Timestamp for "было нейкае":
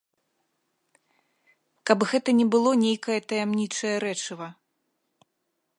2.57-3.19